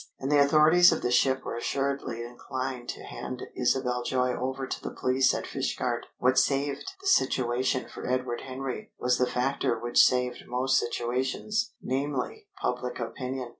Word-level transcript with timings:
And 0.19 0.31
the 0.31 0.39
authorities 0.39 0.91
of 0.91 1.03
the 1.03 1.11
ship 1.11 1.45
were 1.45 1.55
assuredly 1.55 2.23
inclined 2.23 2.89
to 2.89 3.03
hand 3.03 3.43
Isabel 3.55 4.01
Joy 4.03 4.33
over 4.35 4.65
to 4.65 4.81
the 4.81 4.89
police 4.89 5.31
at 5.31 5.45
Fishguard. 5.45 6.07
What 6.17 6.39
saved 6.39 6.93
the 6.99 7.05
situation 7.05 7.87
for 7.87 8.09
Edward 8.09 8.41
Henry 8.41 8.89
was 8.97 9.19
the 9.19 9.27
factor 9.29 9.77
which 9.77 10.03
saved 10.03 10.45
most 10.47 10.79
situations, 10.79 11.73
namely, 11.83 12.47
public 12.59 12.99
opinion. 12.99 13.49